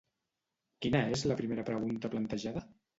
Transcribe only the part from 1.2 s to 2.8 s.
la primera pregunta plantejada?